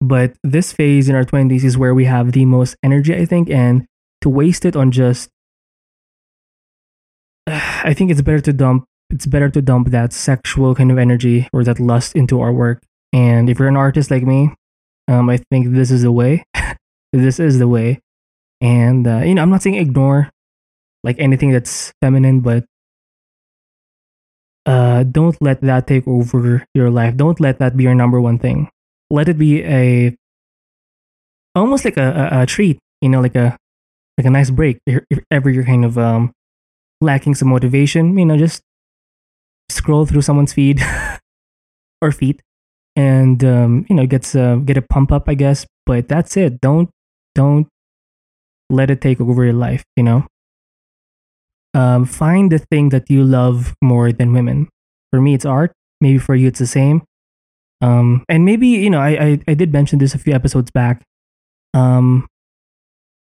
But 0.00 0.36
this 0.42 0.72
phase 0.72 1.08
in 1.08 1.14
our 1.14 1.24
20s 1.24 1.64
is 1.64 1.78
where 1.78 1.94
we 1.94 2.04
have 2.04 2.32
the 2.32 2.44
most 2.44 2.76
energy, 2.82 3.14
I 3.14 3.24
think, 3.24 3.48
and 3.50 3.86
to 4.20 4.28
waste 4.28 4.64
it 4.64 4.76
on 4.76 4.90
just 4.90 5.30
I 7.46 7.94
think 7.94 8.10
it's 8.10 8.22
better 8.22 8.40
to 8.40 8.52
dump 8.52 8.84
it's 9.10 9.26
better 9.26 9.48
to 9.48 9.62
dump 9.62 9.90
that 9.90 10.12
sexual 10.12 10.74
kind 10.74 10.90
of 10.90 10.98
energy 10.98 11.48
or 11.52 11.62
that 11.62 11.78
lust 11.78 12.16
into 12.16 12.40
our 12.40 12.52
work. 12.52 12.82
And 13.12 13.48
if 13.48 13.58
you're 13.58 13.68
an 13.68 13.76
artist 13.76 14.10
like 14.10 14.24
me, 14.24 14.50
um, 15.06 15.30
I 15.30 15.38
think 15.48 15.72
this 15.72 15.92
is 15.92 16.02
the 16.02 16.10
way. 16.10 16.44
this 17.12 17.38
is 17.38 17.60
the 17.60 17.68
way. 17.68 18.00
And 18.60 19.06
uh, 19.06 19.18
you 19.18 19.34
know, 19.34 19.42
I'm 19.42 19.50
not 19.50 19.62
saying 19.62 19.76
ignore 19.76 20.30
like 21.04 21.16
anything 21.20 21.52
that's 21.52 21.92
feminine, 22.02 22.40
but 22.40 22.64
uh, 24.66 25.04
don't 25.04 25.40
let 25.40 25.60
that 25.60 25.86
take 25.86 26.08
over 26.08 26.66
your 26.74 26.90
life. 26.90 27.16
Don't 27.16 27.38
let 27.38 27.60
that 27.60 27.76
be 27.76 27.84
your 27.84 27.94
number 27.94 28.20
one 28.20 28.38
thing. 28.40 28.68
Let 29.10 29.28
it 29.28 29.38
be 29.38 29.62
a 29.62 30.16
almost 31.54 31.84
like 31.84 31.96
a, 31.96 32.30
a, 32.32 32.42
a 32.42 32.46
treat, 32.46 32.78
you 33.00 33.08
know, 33.08 33.20
like 33.20 33.34
a 33.34 33.56
like 34.18 34.26
a 34.26 34.30
nice 34.30 34.50
break. 34.50 34.78
If, 34.86 35.04
if 35.10 35.20
ever 35.30 35.50
you're 35.50 35.64
kind 35.64 35.84
of 35.84 35.98
um, 35.98 36.32
lacking 37.00 37.34
some 37.34 37.48
motivation, 37.48 38.16
you 38.18 38.24
know, 38.24 38.36
just 38.36 38.62
scroll 39.68 40.06
through 40.06 40.22
someone's 40.22 40.52
feed 40.52 40.80
or 42.02 42.12
feet, 42.12 42.40
and 42.94 43.42
um, 43.44 43.86
you 43.88 43.96
know, 43.96 44.06
gets 44.06 44.34
uh, 44.34 44.56
get 44.56 44.76
a 44.76 44.82
pump 44.82 45.12
up, 45.12 45.28
I 45.28 45.34
guess. 45.34 45.66
But 45.84 46.08
that's 46.08 46.36
it. 46.36 46.60
Don't 46.60 46.90
don't 47.34 47.68
let 48.70 48.90
it 48.90 49.00
take 49.00 49.20
over 49.20 49.44
your 49.44 49.54
life. 49.54 49.84
You 49.96 50.04
know, 50.04 50.26
um, 51.74 52.04
find 52.04 52.50
the 52.50 52.58
thing 52.58 52.90
that 52.90 53.10
you 53.10 53.24
love 53.24 53.74
more 53.82 54.12
than 54.12 54.32
women. 54.32 54.68
For 55.12 55.20
me, 55.20 55.34
it's 55.34 55.44
art. 55.44 55.72
Maybe 56.00 56.18
for 56.18 56.34
you, 56.34 56.48
it's 56.48 56.58
the 56.58 56.66
same. 56.66 57.02
Um, 57.80 58.24
and 58.28 58.44
maybe 58.44 58.68
you 58.68 58.90
know, 58.90 59.00
I, 59.00 59.10
I 59.10 59.38
I 59.48 59.54
did 59.54 59.72
mention 59.72 59.98
this 59.98 60.14
a 60.14 60.18
few 60.18 60.32
episodes 60.32 60.70
back. 60.70 61.02
Um, 61.74 62.26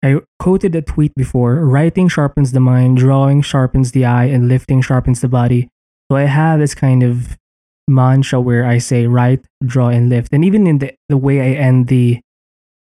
I 0.05 0.21
quoted 0.39 0.75
a 0.75 0.83
tweet 0.83 1.15
before: 1.17 1.57
"Writing 1.65 2.09
sharpens 2.09 2.53
the 2.53 2.61
mind, 2.61 2.99
drawing 2.99 3.43
sharpens 3.43 3.93
the 3.93 4.05
eye, 4.05 4.27
and 4.27 4.49
lifting 4.49 4.83
sharpens 4.83 5.21
the 5.21 5.29
body." 5.29 5.69
So 6.11 6.17
I 6.17 6.25
have 6.25 6.61
this 6.61 6.75
kind 6.75 7.03
of 7.03 7.37
mantra 7.89 8.41
where 8.41 8.65
I 8.65 8.79
say 8.79 9.07
write, 9.07 9.45
draw, 9.65 9.89
and 9.89 10.09
lift. 10.09 10.33
And 10.33 10.45
even 10.45 10.67
in 10.67 10.79
the 10.79 10.95
the 11.09 11.17
way 11.17 11.41
I 11.41 11.59
end 11.59 11.89
the 11.89 12.21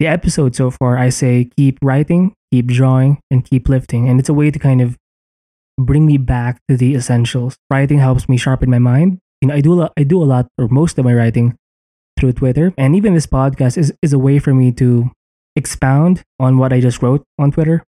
the 0.00 0.06
episode 0.06 0.56
so 0.56 0.70
far, 0.70 0.99
I 0.99 1.08
say 1.08 1.50
keep 1.56 1.78
writing, 1.82 2.34
keep 2.52 2.66
drawing, 2.66 3.18
and 3.30 3.44
keep 3.44 3.68
lifting. 3.68 4.08
And 4.08 4.18
it's 4.18 4.28
a 4.28 4.34
way 4.34 4.50
to 4.50 4.58
kind 4.58 4.80
of 4.80 4.96
bring 5.78 6.06
me 6.06 6.18
back 6.18 6.61
to 6.68 6.76
the 6.76 6.94
essentials. 6.94 7.56
Writing 7.70 7.99
helps 7.99 8.28
me 8.28 8.37
sharpen 8.37 8.70
my 8.70 8.78
mind. 8.78 9.18
You 9.44 9.48
know, 9.48 9.56
I 9.56 9.60
do 9.60 9.74
a 9.74 9.78
lot, 9.84 9.92
I 9.98 10.04
do 10.04 10.22
a 10.22 10.24
lot 10.24 10.48
or 10.56 10.68
most 10.68 10.98
of 10.98 11.04
my 11.04 11.12
writing 11.12 11.54
through 12.18 12.32
Twitter, 12.32 12.72
and 12.78 12.96
even 12.96 13.12
this 13.12 13.26
podcast 13.26 13.76
is 13.76 13.92
is 14.00 14.14
a 14.14 14.18
way 14.18 14.38
for 14.38 14.54
me 14.54 14.72
to 14.72 15.10
expound 15.54 16.22
on 16.40 16.56
what 16.56 16.72
I 16.72 16.80
just 16.80 17.02
wrote 17.02 17.22
on 17.38 17.52
Twitter. 17.52 17.84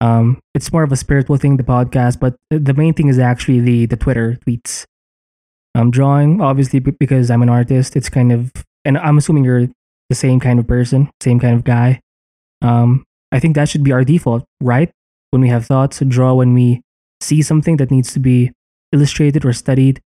Um, 0.00 0.38
it's 0.54 0.72
more 0.72 0.84
of 0.84 0.92
a 0.92 0.96
spiritual 0.96 1.36
thing, 1.36 1.56
the 1.56 1.64
podcast, 1.64 2.20
but 2.20 2.36
the 2.50 2.74
main 2.74 2.94
thing 2.94 3.08
is 3.08 3.18
actually 3.18 3.58
the 3.58 3.86
the 3.86 3.96
Twitter 3.96 4.38
tweets. 4.46 4.84
I'm 5.74 5.90
drawing, 5.90 6.40
obviously, 6.40 6.78
because 6.78 7.28
I'm 7.28 7.42
an 7.42 7.48
artist. 7.48 7.96
It's 7.96 8.08
kind 8.08 8.30
of, 8.30 8.52
and 8.84 8.96
I'm 8.96 9.18
assuming 9.18 9.42
you're 9.42 9.66
the 10.10 10.14
same 10.14 10.38
kind 10.38 10.60
of 10.60 10.68
person, 10.68 11.10
same 11.20 11.40
kind 11.40 11.56
of 11.56 11.64
guy. 11.64 11.98
Um, 12.62 13.02
I 13.32 13.40
think 13.40 13.56
that 13.56 13.68
should 13.68 13.82
be 13.82 13.90
our 13.90 14.04
default, 14.04 14.44
right? 14.62 14.92
When 15.32 15.42
we 15.42 15.48
have 15.48 15.66
thoughts, 15.66 15.98
draw 16.06 16.34
when 16.34 16.54
we 16.54 16.82
see 17.20 17.42
something 17.42 17.78
that 17.78 17.90
needs 17.90 18.12
to 18.12 18.20
be 18.20 18.52
illustrated 18.92 19.44
or 19.44 19.52
studied 19.52 20.00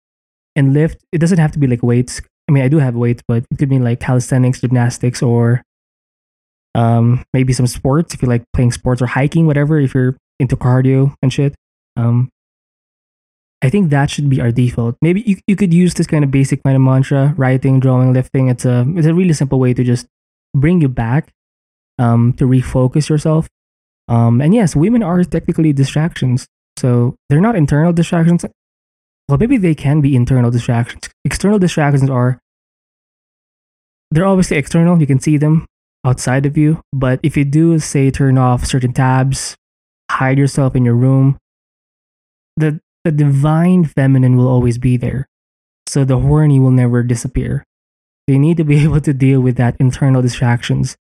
and 0.57 0.73
lift 0.73 1.05
it 1.13 1.19
doesn't 1.19 1.39
have 1.39 1.53
to 1.53 1.59
be 1.59 1.67
like 1.67 1.83
weights. 1.83 2.21
I 2.49 2.53
mean 2.53 2.63
i 2.63 2.69
do 2.69 2.79
have 2.79 2.95
weights 2.95 3.23
but 3.27 3.45
it 3.51 3.59
could 3.59 3.71
be 3.71 3.79
like 3.79 4.01
calisthenics 4.01 4.61
gymnastics 4.61 5.23
or 5.23 5.63
um, 6.75 7.25
maybe 7.33 7.53
some 7.53 7.67
sports 7.67 8.15
if 8.15 8.23
you 8.23 8.29
like 8.29 8.45
playing 8.53 8.73
sports 8.73 9.01
or 9.01 9.07
hiking 9.07 9.47
whatever 9.47 9.79
if 9.79 9.95
you're 9.95 10.17
into 10.41 10.57
cardio 10.57 11.15
and 11.23 11.33
shit. 11.33 11.55
Um, 11.97 12.29
i 13.63 13.71
think 13.71 13.91
that 13.91 14.11
should 14.11 14.29
be 14.29 14.41
our 14.41 14.51
default. 14.51 14.97
Maybe 15.01 15.23
you, 15.23 15.37
you 15.47 15.57
could 15.57 15.73
use 15.73 15.95
this 15.95 16.07
kind 16.07 16.25
of 16.25 16.31
basic 16.31 16.63
kind 16.65 16.77
of 16.77 16.83
mantra 16.83 17.35
writing 17.37 17.81
drawing 17.81 18.13
lifting. 18.13 18.49
It's 18.49 18.65
a 18.65 18.85
it's 18.97 19.07
a 19.07 19.15
really 19.15 19.33
simple 19.33 19.59
way 19.61 19.73
to 19.73 19.85
just 19.85 20.07
bring 20.55 20.81
you 20.81 20.89
back 20.89 21.31
um, 21.99 22.33
to 22.35 22.45
refocus 22.45 23.09
yourself. 23.09 23.49
Um, 24.09 24.41
and 24.41 24.55
yes 24.55 24.77
women 24.77 25.03
are 25.03 25.23
technically 25.25 25.73
distractions. 25.73 26.47
So 26.77 27.15
they're 27.29 27.41
not 27.41 27.57
internal 27.57 27.93
distractions. 27.93 28.45
Well, 29.29 29.39
maybe 29.39 29.57
they 29.57 29.75
can 29.75 30.01
be 30.01 30.15
internal 30.15 30.51
distractions. 30.51 31.09
External 31.25 31.59
distractions 31.59 32.11
are 32.11 32.39
they're 34.11 34.27
obviously 34.27 34.57
external. 34.57 35.01
You 35.01 35.07
can 35.07 35.19
see 35.19 35.37
them 35.37 35.67
outside 36.05 36.47
of 36.47 36.57
you. 36.57 36.83
But 36.93 37.21
if 37.23 37.37
you 37.37 37.45
do, 37.45 37.79
say, 37.79 38.11
turn 38.11 38.39
off 38.39 38.65
certain 38.65 38.93
tabs, 38.93 39.57
hide 40.11 40.39
yourself 40.39 40.77
in 40.77 40.85
your 40.85 40.95
room, 40.95 41.39
the, 42.57 42.81
the 43.03 43.11
divine 43.11 43.85
feminine 43.85 44.37
will 44.37 44.47
always 44.47 44.79
be 44.79 44.97
there. 44.97 45.27
So 45.89 46.05
the 46.05 46.19
horny 46.19 46.59
will 46.59 46.71
never 46.71 47.03
disappear. 47.03 47.65
You 48.27 48.39
need 48.39 48.57
to 48.59 48.65
be 48.65 48.85
able 48.85 49.01
to 49.01 49.13
deal 49.13 49.41
with 49.41 49.57
that 49.57 49.77
internal 49.81 50.23
distractions 50.23 50.97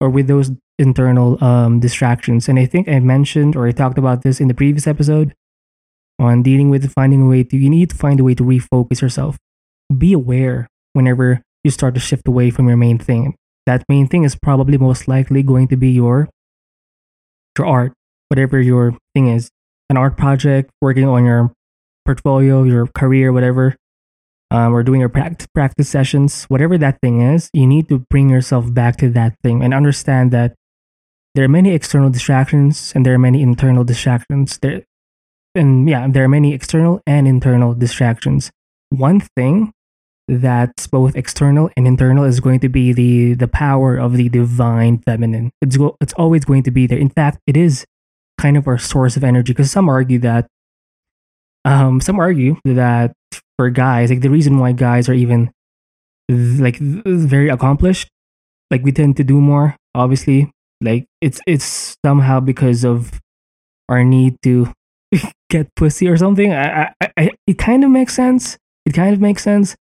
or 0.00 0.08
with 0.08 0.28
those 0.28 0.52
internal 0.78 1.42
um, 1.44 1.80
distractions. 1.80 2.48
And 2.48 2.58
I 2.58 2.66
think 2.66 2.88
I 2.88 2.98
mentioned 3.00 3.56
or 3.56 3.66
I 3.66 3.72
talked 3.72 3.98
about 3.98 4.22
this 4.22 4.40
in 4.40 4.48
the 4.48 4.54
previous 4.54 4.86
episode 4.86 5.34
on 6.18 6.42
dealing 6.42 6.70
with 6.70 6.92
finding 6.92 7.22
a 7.22 7.26
way 7.26 7.44
to, 7.44 7.56
you 7.56 7.70
need 7.70 7.90
to 7.90 7.96
find 7.96 8.20
a 8.20 8.24
way 8.24 8.34
to 8.34 8.44
refocus 8.44 9.00
yourself. 9.00 9.36
Be 9.96 10.12
aware 10.12 10.68
whenever 10.92 11.42
you 11.62 11.70
start 11.70 11.94
to 11.94 12.00
shift 12.00 12.28
away 12.28 12.50
from 12.50 12.68
your 12.68 12.76
main 12.76 12.98
thing. 12.98 13.34
That 13.66 13.84
main 13.88 14.06
thing 14.06 14.24
is 14.24 14.36
probably 14.36 14.78
most 14.78 15.08
likely 15.08 15.42
going 15.42 15.68
to 15.68 15.76
be 15.76 15.90
your, 15.90 16.28
your 17.58 17.66
art, 17.66 17.92
whatever 18.28 18.60
your 18.60 18.96
thing 19.14 19.28
is. 19.28 19.50
An 19.90 19.96
art 19.96 20.16
project, 20.16 20.70
working 20.80 21.06
on 21.06 21.24
your 21.24 21.52
portfolio, 22.04 22.62
your 22.62 22.86
career, 22.86 23.32
whatever 23.32 23.76
um, 24.54 24.72
or 24.72 24.84
doing 24.84 25.00
your 25.00 25.08
practice, 25.08 25.48
practice 25.52 25.88
sessions, 25.88 26.44
whatever 26.44 26.78
that 26.78 27.00
thing 27.02 27.20
is, 27.20 27.50
you 27.52 27.66
need 27.66 27.88
to 27.88 28.04
bring 28.08 28.30
yourself 28.30 28.72
back 28.72 28.96
to 28.98 29.10
that 29.10 29.34
thing 29.42 29.64
and 29.64 29.74
understand 29.74 30.30
that 30.30 30.54
there 31.34 31.44
are 31.44 31.48
many 31.48 31.74
external 31.74 32.08
distractions 32.08 32.92
and 32.94 33.04
there 33.04 33.14
are 33.14 33.18
many 33.18 33.42
internal 33.42 33.82
distractions. 33.82 34.58
There, 34.58 34.84
and 35.54 35.88
yeah, 35.88 36.06
there 36.08 36.24
are 36.24 36.28
many 36.28 36.52
external 36.52 37.00
and 37.06 37.26
internal 37.28 37.74
distractions. 37.74 38.50
One 38.90 39.20
thing 39.36 39.72
that's 40.26 40.86
both 40.86 41.16
external 41.16 41.70
and 41.76 41.86
internal 41.86 42.24
is 42.24 42.40
going 42.40 42.60
to 42.60 42.68
be 42.68 42.92
the 42.92 43.34
the 43.34 43.48
power 43.48 43.96
of 43.96 44.16
the 44.16 44.28
divine 44.28 44.98
feminine. 44.98 45.50
It's 45.60 45.76
go, 45.76 45.96
it's 46.00 46.14
always 46.14 46.44
going 46.44 46.62
to 46.64 46.70
be 46.70 46.86
there. 46.86 46.98
In 46.98 47.10
fact, 47.10 47.38
it 47.46 47.56
is 47.56 47.84
kind 48.38 48.56
of 48.56 48.66
our 48.66 48.78
source 48.78 49.16
of 49.16 49.24
energy 49.24 49.52
because 49.52 49.70
some 49.70 49.88
argue 49.88 50.18
that 50.20 50.46
um 51.64 52.00
some 52.00 52.18
argue 52.18 52.56
that 52.64 53.12
for 53.56 53.70
guys, 53.70 54.10
like 54.10 54.22
the 54.22 54.30
reason 54.30 54.58
why 54.58 54.72
guys 54.72 55.08
are 55.08 55.14
even 55.14 55.50
like 56.28 56.78
very 56.78 57.48
accomplished, 57.48 58.08
like 58.70 58.82
we 58.82 58.92
tend 58.92 59.16
to 59.18 59.24
do 59.24 59.40
more, 59.40 59.76
obviously. 59.94 60.50
Like 60.80 61.06
it's 61.20 61.40
it's 61.46 61.96
somehow 62.04 62.40
because 62.40 62.84
of 62.84 63.20
our 63.88 64.04
need 64.04 64.36
to 64.42 64.72
get 65.50 65.74
pussy 65.74 66.08
or 66.08 66.16
something. 66.16 66.52
I, 66.52 66.92
I, 67.00 67.12
I 67.16 67.30
it 67.46 67.58
kind 67.58 67.84
of 67.84 67.90
makes 67.90 68.14
sense. 68.14 68.58
It 68.86 68.92
kind 68.92 69.14
of 69.14 69.20
makes 69.20 69.42
sense, 69.42 69.76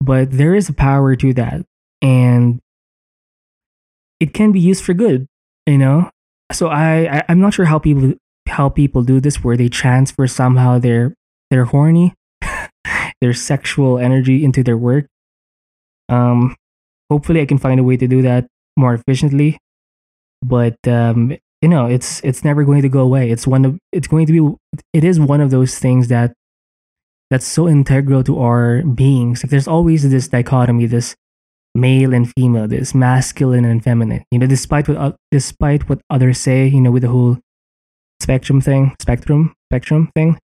but 0.00 0.30
there 0.30 0.54
is 0.54 0.68
a 0.68 0.72
power 0.72 1.16
to 1.16 1.34
that, 1.34 1.64
and 2.02 2.60
it 4.20 4.32
can 4.32 4.52
be 4.52 4.60
used 4.60 4.84
for 4.84 4.94
good. 4.94 5.26
You 5.66 5.78
know, 5.78 6.10
so 6.52 6.68
I, 6.68 7.18
I 7.18 7.24
I'm 7.28 7.40
not 7.40 7.54
sure 7.54 7.66
how 7.66 7.78
people 7.78 8.14
how 8.48 8.68
people 8.68 9.02
do 9.02 9.20
this, 9.20 9.42
where 9.44 9.56
they 9.56 9.68
transfer 9.68 10.26
somehow 10.26 10.78
their 10.78 11.14
their 11.50 11.64
horny 11.66 12.14
their 13.20 13.34
sexual 13.34 13.98
energy 13.98 14.44
into 14.44 14.62
their 14.62 14.76
work. 14.76 15.06
Um, 16.08 16.56
hopefully, 17.10 17.40
I 17.40 17.46
can 17.46 17.58
find 17.58 17.80
a 17.80 17.84
way 17.84 17.96
to 17.96 18.06
do 18.06 18.22
that 18.22 18.46
more 18.76 18.94
efficiently. 18.94 19.58
But 20.42 20.76
um, 20.86 21.36
you 21.62 21.68
know, 21.68 21.86
it's 21.86 22.20
it's 22.22 22.44
never 22.44 22.64
going 22.64 22.82
to 22.82 22.88
go 22.88 23.00
away. 23.00 23.30
It's 23.30 23.46
one 23.46 23.64
of 23.64 23.78
it's 23.92 24.06
going 24.06 24.26
to 24.26 24.32
be 24.32 24.78
it 24.92 25.04
is 25.04 25.18
one 25.18 25.40
of 25.40 25.50
those 25.50 25.78
things 25.78 26.08
that 26.08 26.32
that's 27.30 27.46
so 27.46 27.68
integral 27.68 28.22
to 28.24 28.38
our 28.38 28.82
beings. 28.82 29.42
Like 29.42 29.50
there's 29.50 29.68
always 29.68 30.08
this 30.08 30.28
dichotomy, 30.28 30.86
this 30.86 31.14
male 31.74 32.14
and 32.14 32.30
female, 32.36 32.68
this 32.68 32.94
masculine 32.94 33.64
and 33.64 33.82
feminine. 33.82 34.24
You 34.30 34.38
know, 34.38 34.46
despite 34.46 34.88
what 34.88 34.96
uh, 34.96 35.12
despite 35.30 35.88
what 35.88 36.00
others 36.10 36.38
say, 36.38 36.68
you 36.68 36.80
know, 36.80 36.90
with 36.90 37.02
the 37.02 37.08
whole 37.08 37.38
spectrum 38.20 38.60
thing, 38.60 38.94
spectrum, 39.00 39.54
spectrum 39.70 40.10
thing, 40.14 40.38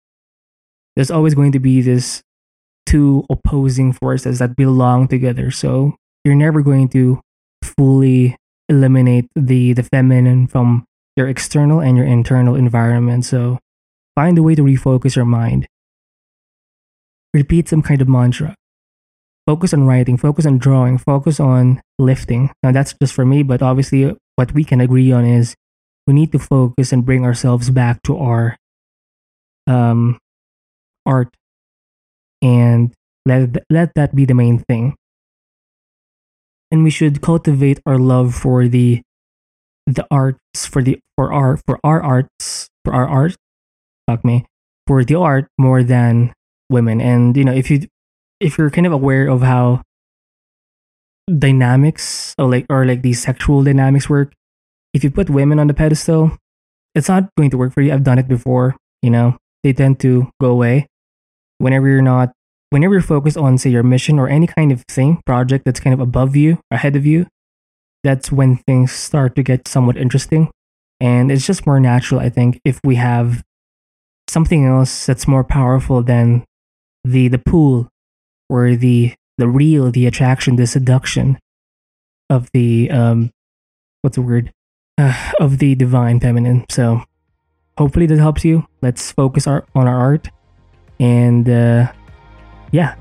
there's 0.95 1.11
always 1.11 1.35
going 1.35 1.51
to 1.51 1.59
be 1.59 1.81
this 1.81 2.21
two 2.85 3.23
opposing 3.29 3.93
forces 3.93 4.39
that 4.39 4.55
belong 4.55 5.07
together. 5.07 5.51
So 5.51 5.95
you're 6.23 6.35
never 6.35 6.61
going 6.61 6.89
to 6.89 7.21
fully 7.63 8.35
eliminate 8.67 9.27
the 9.35 9.73
the 9.73 9.83
feminine 9.83 10.47
from 10.47 10.85
your 11.15 11.27
external 11.27 11.79
and 11.79 11.97
your 11.97 12.05
internal 12.05 12.55
environment. 12.55 13.25
So 13.25 13.59
find 14.15 14.37
a 14.37 14.43
way 14.43 14.55
to 14.55 14.63
refocus 14.63 15.15
your 15.15 15.25
mind. 15.25 15.67
Repeat 17.33 17.69
some 17.69 17.81
kind 17.81 18.01
of 18.01 18.07
mantra. 18.07 18.55
Focus 19.45 19.73
on 19.73 19.85
writing, 19.85 20.17
focus 20.17 20.45
on 20.45 20.57
drawing, 20.57 20.97
focus 20.97 21.39
on 21.39 21.81
lifting. 21.99 22.51
Now 22.63 22.71
that's 22.71 22.93
just 22.93 23.13
for 23.13 23.25
me, 23.25 23.43
but 23.43 23.61
obviously 23.61 24.15
what 24.35 24.53
we 24.53 24.63
can 24.63 24.79
agree 24.79 25.11
on 25.11 25.25
is 25.25 25.55
we 26.07 26.13
need 26.13 26.31
to 26.31 26.39
focus 26.39 26.91
and 26.91 27.05
bring 27.05 27.25
ourselves 27.25 27.69
back 27.69 28.01
to 28.03 28.17
our 28.17 28.57
um 29.67 30.17
art 31.05 31.29
and 32.41 32.93
let 33.25 33.63
let 33.69 33.93
that 33.95 34.13
be 34.13 34.25
the 34.25 34.33
main 34.33 34.59
thing 34.59 34.95
and 36.73 36.83
we 36.83 36.89
should 36.89 37.21
cultivate 37.21 37.79
our 37.85 37.97
love 37.97 38.33
for 38.33 38.67
the 38.67 39.01
the 39.85 40.05
arts 40.09 40.65
for 40.65 40.81
the 40.81 40.99
for 41.17 41.33
our 41.33 41.57
for 41.57 41.79
our 41.83 42.01
arts 42.01 42.69
for 42.85 42.93
our 42.93 43.07
art 43.07 43.35
fuck 44.07 44.23
me 44.23 44.45
for 44.87 45.03
the 45.03 45.15
art 45.15 45.47
more 45.57 45.83
than 45.83 46.33
women. 46.69 47.01
And 47.01 47.35
you 47.37 47.45
know 47.45 47.53
if 47.53 47.69
you 47.69 47.87
if 48.39 48.57
you're 48.57 48.69
kind 48.69 48.87
of 48.87 48.93
aware 48.93 49.27
of 49.27 49.41
how 49.41 49.81
dynamics 51.27 52.35
or 52.37 52.49
like 52.49 52.65
or 52.69 52.85
like 52.85 53.01
these 53.01 53.21
sexual 53.21 53.63
dynamics 53.63 54.09
work 54.09 54.33
if 54.93 55.03
you 55.03 55.09
put 55.09 55.29
women 55.29 55.57
on 55.57 55.67
the 55.67 55.73
pedestal 55.73 56.35
it's 56.95 57.07
not 57.07 57.29
going 57.37 57.49
to 57.49 57.57
work 57.57 57.73
for 57.73 57.81
you. 57.81 57.91
I've 57.91 58.03
done 58.03 58.19
it 58.19 58.27
before 58.27 58.75
you 59.01 59.09
know 59.09 59.37
they 59.63 59.73
tend 59.73 59.99
to 60.01 60.29
go 60.41 60.51
away. 60.51 60.87
Whenever 61.57 61.87
you're 61.87 62.01
not 62.01 62.33
whenever 62.71 62.93
you're 62.93 63.01
focused 63.01 63.37
on 63.37 63.57
say 63.57 63.69
your 63.69 63.83
mission 63.83 64.19
or 64.19 64.27
any 64.27 64.47
kind 64.47 64.71
of 64.71 64.83
thing 64.89 65.21
project 65.25 65.63
that's 65.65 65.79
kind 65.79 65.93
of 65.93 65.99
above 65.99 66.35
you 66.35 66.59
ahead 66.71 66.95
of 66.95 67.05
you 67.05 67.27
that's 68.03 68.31
when 68.31 68.57
things 68.57 68.91
start 68.91 69.35
to 69.35 69.43
get 69.43 69.67
somewhat 69.67 69.97
interesting. 69.97 70.49
And 70.99 71.31
it's 71.31 71.45
just 71.45 71.65
more 71.65 71.79
natural 71.79 72.21
i 72.21 72.29
think 72.29 72.61
if 72.63 72.79
we 72.83 72.95
have 72.95 73.43
something 74.29 74.65
else 74.65 75.05
that's 75.05 75.27
more 75.27 75.43
powerful 75.43 76.01
than 76.01 76.45
the 77.03 77.27
the 77.27 77.39
pool 77.39 77.89
or 78.49 78.75
the 78.75 79.13
the 79.37 79.49
real 79.49 79.91
the 79.91 80.05
attraction 80.05 80.55
the 80.55 80.65
seduction 80.65 81.37
of 82.29 82.49
the 82.53 82.89
um 82.89 83.31
what's 84.01 84.15
the 84.15 84.21
word? 84.21 84.53
uh, 84.97 85.31
of 85.39 85.57
the 85.59 85.75
divine 85.75 86.19
feminine. 86.19 86.65
So 86.69 87.03
hopefully 87.77 88.05
that 88.07 88.19
helps 88.19 88.45
you. 88.45 88.67
Let's 88.81 89.11
focus 89.11 89.47
our, 89.47 89.65
on 89.75 89.87
our 89.87 89.97
art 89.97 90.29
and 90.99 91.49
uh, 91.49 91.91
yeah, 92.71 92.95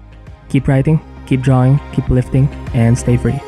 keep 0.49 0.69
writing, 0.69 1.01
keep 1.27 1.41
drawing, 1.41 1.81
keep 1.93 2.09
lifting, 2.09 2.49
and 2.75 2.99
stay 2.99 3.17
free. 3.17 3.41